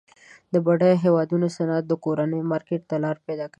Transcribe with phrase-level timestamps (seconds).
[0.53, 3.49] د بډایه هیوادونو صنعت د کورني مارکیټ ته لار پیداکوي.